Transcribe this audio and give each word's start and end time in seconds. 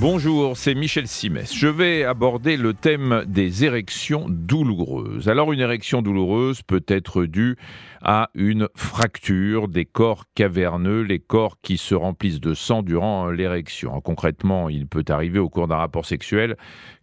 Bonjour, 0.00 0.56
c'est 0.56 0.74
Michel 0.74 1.06
Simès. 1.06 1.54
Je 1.54 1.66
vais 1.66 2.04
aborder 2.04 2.56
le 2.56 2.72
thème 2.72 3.22
des 3.26 3.66
érections 3.66 4.24
douloureuses. 4.30 5.28
Alors 5.28 5.52
une 5.52 5.60
érection 5.60 6.00
douloureuse 6.00 6.62
peut 6.62 6.82
être 6.88 7.26
due 7.26 7.56
à 8.00 8.30
une 8.34 8.68
fracture 8.74 9.68
des 9.68 9.84
corps 9.84 10.24
caverneux, 10.34 11.02
les 11.02 11.18
corps 11.18 11.60
qui 11.60 11.76
se 11.76 11.94
remplissent 11.94 12.40
de 12.40 12.54
sang 12.54 12.82
durant 12.82 13.28
l'érection. 13.28 14.00
Concrètement, 14.00 14.70
il 14.70 14.86
peut 14.86 15.04
arriver 15.10 15.38
au 15.38 15.50
cours 15.50 15.68
d'un 15.68 15.76
rapport 15.76 16.06
sexuel 16.06 16.56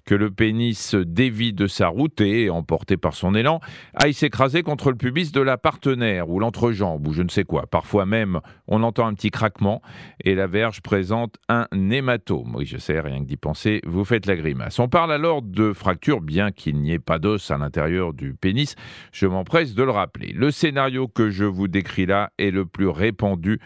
que 0.08 0.16
le 0.16 0.32
pénis 0.32 0.96
dévie 0.96 1.54
de 1.54 1.68
sa 1.68 1.90
route 1.90 2.22
et, 2.22 2.50
emporté 2.50 2.96
par 2.96 3.14
son 3.14 3.36
élan, 3.36 3.60
aille 3.94 4.14
s'écraser 4.14 4.64
contre 4.64 4.90
le 4.90 4.96
pubis 4.96 5.34
de 5.34 5.42
la 5.42 5.58
partenaire 5.58 6.30
ou 6.30 6.40
l'entrejambe 6.40 7.06
ou 7.06 7.14
je 7.14 7.22
ne 7.22 7.30
sais 7.30 7.44
quoi. 7.44 7.68
Parfois 7.68 8.06
même, 8.06 8.40
on 8.68 8.84
entend 8.84 9.06
un 9.06 9.14
petit 9.14 9.32
craquement 9.32 9.82
et 10.24 10.34
la 10.34 10.48
verge 10.48 10.82
présente 10.82 11.36
un 11.50 11.68
hématome. 11.74 12.56
Oui, 12.56 12.66
je 12.66 12.78
sais, 12.78 13.00
rien 13.02 13.20
que 13.20 13.26
d'y 13.26 13.36
penser, 13.36 13.82
vous 13.86 14.06
faites 14.06 14.26
la 14.26 14.38
grimace. 14.38 14.80
On 14.80 14.88
parle 14.88 15.12
alors 15.12 15.42
de 15.42 15.74
fracture, 15.74 16.22
bien 16.22 16.52
qu'il 16.52 16.80
n'y 16.80 16.94
ait 16.94 17.00
pas 17.00 17.20
d'os 17.20 17.52
à 17.52 17.58
l'intérieur 17.58 18.14
du 18.14 18.34
pénis. 18.34 18.76
Je 19.12 19.28
m'empresse 19.28 19.76
de 19.76 19.84
le 19.84 19.92
rappeler. 19.92 20.32
Le 20.34 20.52
scénario 20.52 21.10
que 21.10 21.30
je 21.30 21.44
vous 21.44 21.68
décris 21.68 22.06
là 22.06 22.32
est 22.38 22.52
le 22.52 22.66
plus 22.66 22.88
répandu 22.88 23.60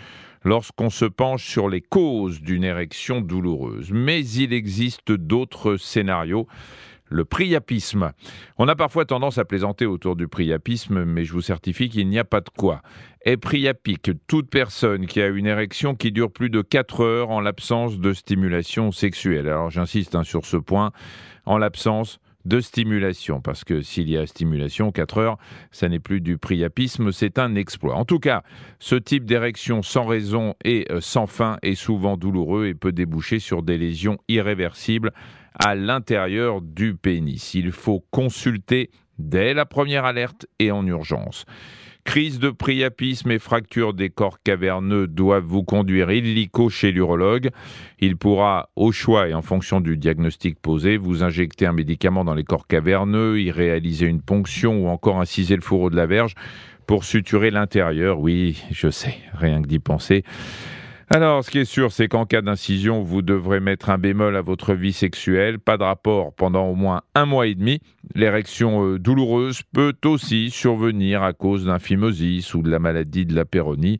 lorsqu'on 0.44 0.90
se 0.90 1.05
penche 1.05 1.45
sur 1.45 1.70
les 1.70 1.81
causes 1.81 2.41
d'une 2.41 2.63
érection 2.63 3.22
douloureuse. 3.22 3.91
Mais 3.91 4.26
il 4.26 4.54
existe 4.54 5.12
d'autres 5.12 5.77
scénarios 5.77 6.48
le 7.12 7.26
priapisme. 7.26 8.14
On 8.58 8.67
a 8.67 8.76
parfois 8.76 9.05
tendance 9.05 9.38
à 9.38 9.45
plaisanter 9.45 9.86
autour 9.86 10.16
du 10.16 10.27
priapisme, 10.27 11.04
mais 11.04 11.26
je 11.26 11.34
vous 11.34 11.41
certifie 11.41 11.90
qu'il 11.90 12.08
n'y 12.08 12.17
a 12.17 12.23
pas 12.23 12.40
de 12.40 12.50
quoi. 12.50 12.81
Est 13.23 13.38
priapique 13.38 14.12
toute 14.27 14.50
personne 14.50 15.05
qui 15.05 15.22
a 15.22 15.27
une 15.27 15.45
érection 15.45 15.94
qui 15.94 16.12
dure 16.12 16.31
plus 16.31 16.50
de 16.50 16.62
4 16.62 17.02
heures 17.02 17.30
en 17.30 17.42
l'absence 17.42 18.00
de 18.00 18.14
stimulation 18.14 18.92
sexuelle. 18.92 19.48
Alors 19.48 19.70
j'insiste 19.70 20.16
hein, 20.16 20.23
sur 20.23 20.45
ce 20.45 20.58
point, 20.58 20.92
en 21.45 21.58
l'absence 21.58 22.20
de 22.45 22.59
stimulation, 22.59 23.42
parce 23.42 23.64
que 23.64 23.81
s'il 23.81 24.09
y 24.09 24.17
a 24.17 24.25
stimulation, 24.25 24.92
4 24.92 25.17
heures, 25.17 25.38
ça 25.72 25.89
n'est 25.89 26.00
plus 26.00 26.22
du 26.22 26.38
priapisme, 26.38 27.11
c'est 27.11 27.39
un 27.39 27.56
exploit. 27.56 27.95
En 27.95 28.06
tout 28.06 28.20
cas, 28.20 28.44
ce 28.80 28.95
type 28.95 29.25
d'érection 29.25 29.81
sans 29.81 30.06
raison 30.06 30.56
et 30.64 30.88
euh, 30.92 31.02
sans 31.02 31.28
fin 31.28 31.58
est 31.61 31.75
souvent 31.75 32.17
douloureux 32.17 32.67
et 32.67 32.73
peut 32.73 32.92
déboucher 32.92 33.39
sur 33.39 33.64
des 33.64 33.78
lésions 33.78 34.17
irréversibles 34.28 35.11
à 35.53 35.75
l'intérieur 35.75 36.61
du 36.61 36.95
pénis. 36.95 37.53
Il 37.53 37.72
faut 37.72 38.06
consulter 38.11 38.89
dès 39.20 39.53
la 39.53 39.66
première 39.66 40.05
alerte 40.05 40.48
et 40.59 40.72
en 40.72 40.86
urgence. 40.86 41.45
Crise 42.03 42.39
de 42.39 42.49
priapisme 42.49 43.31
et 43.31 43.38
fracture 43.39 43.94
des 43.94 44.09
corps 44.09 44.41
caverneux 44.44 45.07
doivent 45.07 45.45
vous 45.45 45.63
conduire 45.63 46.11
illico 46.11 46.69
chez 46.69 46.91
l'urologue. 46.91 47.52
Il 47.99 48.17
pourra, 48.17 48.69
au 48.75 48.91
choix 48.91 49.30
et 49.30 49.33
en 49.33 49.41
fonction 49.41 49.81
du 49.81 49.97
diagnostic 49.97 50.59
posé, 50.59 50.97
vous 50.97 51.23
injecter 51.23 51.67
un 51.67 51.73
médicament 51.73 52.25
dans 52.25 52.33
les 52.33 52.43
corps 52.43 52.67
caverneux, 52.67 53.39
y 53.39 53.52
réaliser 53.52 54.08
une 54.08 54.21
ponction 54.21 54.85
ou 54.85 54.88
encore 54.88 55.19
inciser 55.19 55.55
le 55.55 55.61
fourreau 55.61 55.89
de 55.89 55.95
la 55.95 56.08
verge 56.08 56.33
pour 56.88 57.03
suturer 57.03 57.52
l'intérieur. 57.52 58.19
Oui, 58.19 58.63
je 58.71 58.89
sais, 58.89 59.15
rien 59.33 59.61
que 59.61 59.67
d'y 59.67 59.80
penser. 59.80 60.23
Alors, 61.14 61.44
ce 61.44 61.52
qui 61.52 61.59
est 61.59 61.66
sûr, 61.66 61.92
c'est 61.92 62.08
qu'en 62.08 62.26
cas 62.26 62.42
d'incision, 62.42 63.04
vous 63.04 63.22
devrez 63.22 63.59
mettre 63.59 63.90
un 63.90 63.98
bémol 63.98 64.34
à 64.38 64.42
votre 64.42 64.73
vie 64.73 64.94
sexuelle. 64.94 65.59
Pas 65.59 65.76
de 65.76 65.84
rapport 65.84 66.34
pendant 66.34 66.70
au 66.70 66.73
moins 66.73 67.02
un 67.16 67.26
mois 67.26 67.48
et 67.48 67.56
demi. 67.56 67.81
L'érection 68.16 68.86
euh, 68.86 68.98
douloureuse 68.98 69.62
peut 69.73 69.94
aussi 70.06 70.50
survenir 70.52 71.22
à 71.22 71.34
cause 71.34 71.66
d'un 71.66 71.80
phimosis 71.80 72.54
ou 72.54 72.62
de 72.62 72.72
la 72.72 72.80
maladie 72.80 73.26
de 73.26 73.36
la 73.36 73.44
péronie. 73.44 74.00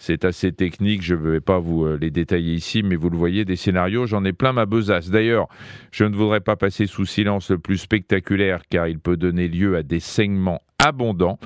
C'est 0.00 0.24
assez 0.24 0.50
technique, 0.50 1.02
je 1.02 1.14
ne 1.14 1.30
vais 1.30 1.40
pas 1.40 1.60
vous 1.60 1.84
euh, 1.84 1.96
les 1.96 2.10
détailler 2.10 2.54
ici, 2.54 2.82
mais 2.82 2.96
vous 2.96 3.08
le 3.08 3.16
voyez, 3.16 3.44
des 3.44 3.54
scénarios, 3.54 4.06
j'en 4.06 4.24
ai 4.24 4.32
plein 4.32 4.52
ma 4.52 4.66
besace. 4.66 5.10
D'ailleurs, 5.10 5.46
je 5.92 6.02
ne 6.02 6.16
voudrais 6.16 6.40
pas 6.40 6.56
passer 6.56 6.86
sous 6.88 7.06
silence 7.06 7.52
le 7.52 7.58
plus 7.58 7.78
spectaculaire 7.78 8.62
car 8.68 8.88
il 8.88 8.98
peut 8.98 9.16
donner 9.16 9.46
lieu 9.46 9.76
à 9.76 9.84
des 9.84 10.00
saignements 10.00 10.62
abondants. 10.80 11.38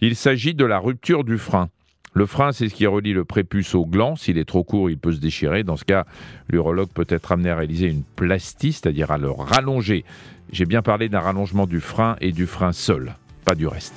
Il 0.00 0.14
s'agit 0.14 0.54
de 0.54 0.64
la 0.64 0.78
rupture 0.78 1.24
du 1.24 1.36
frein. 1.36 1.68
Le 2.14 2.26
frein, 2.26 2.52
c'est 2.52 2.68
ce 2.68 2.74
qui 2.74 2.86
relie 2.86 3.14
le 3.14 3.24
prépuce 3.24 3.74
au 3.74 3.86
gland. 3.86 4.16
S'il 4.16 4.36
est 4.36 4.44
trop 4.44 4.64
court, 4.64 4.90
il 4.90 4.98
peut 4.98 5.12
se 5.12 5.20
déchirer. 5.20 5.64
Dans 5.64 5.76
ce 5.76 5.84
cas, 5.84 6.04
l'urologue 6.48 6.90
peut 6.92 7.06
être 7.08 7.32
amené 7.32 7.50
à 7.50 7.56
réaliser 7.56 7.86
une 7.86 8.04
plastie, 8.04 8.72
c'est-à-dire 8.72 9.10
à 9.10 9.18
le 9.18 9.30
rallonger. 9.30 10.04
J'ai 10.50 10.66
bien 10.66 10.82
parlé 10.82 11.08
d'un 11.08 11.20
rallongement 11.20 11.66
du 11.66 11.80
frein 11.80 12.16
et 12.20 12.32
du 12.32 12.46
frein 12.46 12.72
seul, 12.72 13.14
pas 13.46 13.54
du 13.54 13.66
reste. 13.66 13.94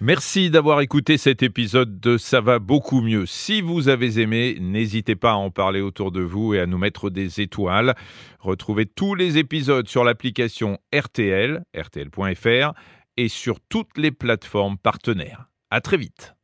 Merci 0.00 0.50
d'avoir 0.50 0.80
écouté 0.80 1.16
cet 1.16 1.44
épisode 1.44 2.00
de 2.00 2.16
Ça 2.16 2.40
va 2.40 2.58
beaucoup 2.58 3.02
mieux. 3.02 3.24
Si 3.24 3.60
vous 3.60 3.88
avez 3.88 4.18
aimé, 4.18 4.56
n'hésitez 4.60 5.14
pas 5.14 5.30
à 5.30 5.36
en 5.36 5.50
parler 5.50 5.80
autour 5.80 6.10
de 6.10 6.20
vous 6.20 6.54
et 6.54 6.60
à 6.60 6.66
nous 6.66 6.78
mettre 6.78 7.08
des 7.08 7.40
étoiles. 7.40 7.94
Retrouvez 8.40 8.86
tous 8.86 9.14
les 9.14 9.38
épisodes 9.38 9.86
sur 9.86 10.02
l'application 10.02 10.78
RTL, 10.92 11.62
rtl.fr 11.76 12.72
et 13.16 13.28
sur 13.28 13.60
toutes 13.60 13.96
les 13.96 14.10
plateformes 14.10 14.76
partenaires. 14.76 15.48
À 15.70 15.80
très 15.80 15.98
vite. 15.98 16.34